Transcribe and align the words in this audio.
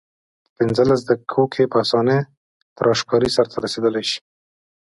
په 0.53 0.53
پنځلس 0.57 1.01
دقیقو 1.09 1.43
کې 1.53 1.63
په 1.71 1.77
اسانۍ 1.83 2.19
تراشکاري 2.77 3.29
سرته 3.35 3.55
رسیدلای 3.65 4.05
شي. 4.11 4.19